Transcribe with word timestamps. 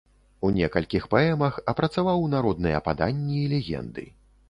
У 0.47 0.49
некалькіх 0.55 1.05
паэмах 1.11 1.61
апрацаваў 1.75 2.27
народныя 2.35 2.83
паданні 2.91 3.41
і 3.45 3.49
легенды. 3.57 4.13